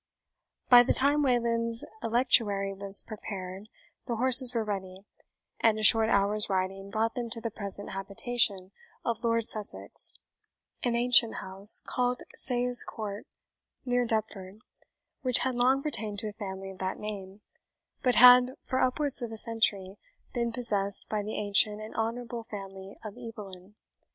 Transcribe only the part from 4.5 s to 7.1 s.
were ready, and a short hour's riding